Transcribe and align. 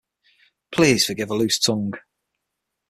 Please 0.71 1.05
forgive 1.05 1.29
a 1.29 1.35
loose 1.35 1.59
tongue. 1.59 1.93